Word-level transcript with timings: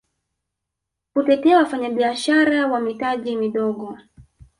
kutetea 1.13 1.57
wafanyabiashara 1.57 2.67
wa 2.67 2.79
mitaji 2.79 3.35
midogo 3.37 3.97